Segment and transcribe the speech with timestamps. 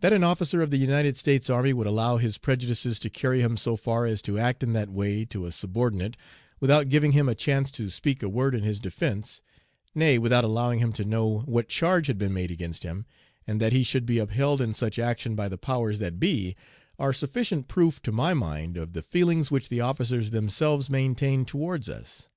[0.00, 3.58] That an officer of the United States Army would allow his prejudices to carry him
[3.58, 6.16] so far as to act in that way to a subordinate,
[6.58, 9.42] without giving him a chance to speak a word in his defence
[9.94, 13.04] nay, without allowing him to know what charge had been made against him,
[13.46, 16.56] and that he should be upheld in such action by the 'powers that be,'
[16.98, 21.90] are sufficient proof to my mind of the feelings which the officers themselves maintained towards
[21.90, 22.30] us.